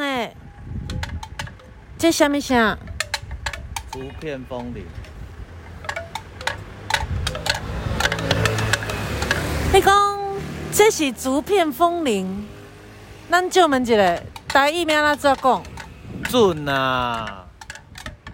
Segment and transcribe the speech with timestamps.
[0.00, 0.34] 诶，
[1.98, 2.76] 这什么声？
[3.92, 4.84] 竹片风铃。
[9.72, 9.94] 你讲
[10.72, 12.48] 这是竹片风铃？
[13.30, 15.62] 咱就问一个，台语名怎讲？
[16.24, 17.46] 准啊！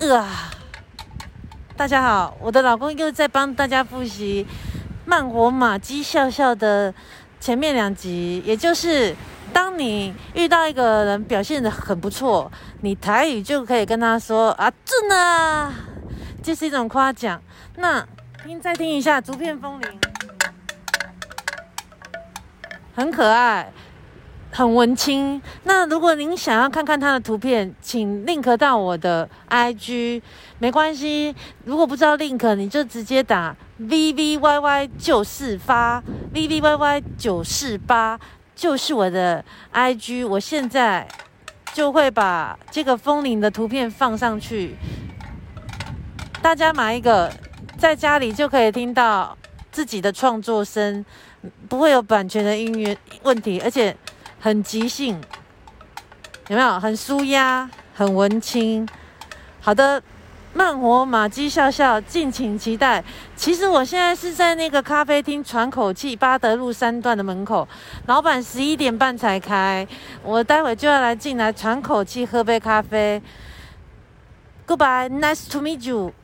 [0.01, 0.51] 啊！
[1.77, 4.47] 大家好，我的老公又在帮大家复习
[5.05, 6.95] 慢活马鸡笑笑的
[7.41, 9.15] 前面两集，也就是
[9.53, 12.51] 当你遇到一个人表现的很不错，
[12.81, 15.73] 你台语就可以跟他说啊准啊，
[16.43, 17.41] 这是一种夸奖。
[17.77, 18.07] 那
[18.45, 19.89] 您再听一下《竹片风铃》，
[22.95, 23.73] 很可爱。
[24.53, 25.43] 很文青。
[25.65, 30.23] 那如果您想要看看它的图片，请 link 到我的 IG，
[30.59, 31.37] 没关系。
[31.67, 36.03] 如果不知道 link，你就直接打 V V Y Y 就是发
[36.37, 38.21] V V Y Y 九四八，
[38.55, 40.29] 就是我的 IG。
[40.29, 41.09] 我现在
[41.73, 44.77] 就会把这个风铃的图片放上去，
[46.43, 47.33] 大家买一个，
[47.79, 49.35] 在家里就可以听到
[49.73, 51.03] 自己的创作声，
[51.71, 53.97] 不会有版权的音乐问题，而且。
[54.39, 55.19] 很即兴，
[56.49, 56.79] 有没有？
[56.79, 58.87] 很舒压，很文青。
[59.61, 60.01] 好的，
[60.57, 63.05] 慢活马鸡笑笑，敬请期待。
[63.37, 67.69] 其实我现在是在那个咖啡厅喘口气，巴德路三段的门口。
[68.07, 69.87] 老板十一点半才开，
[70.23, 73.23] 我待会就要来进来喘口气，喝杯咖啡。
[74.67, 76.15] Goodbye，nice to meet you。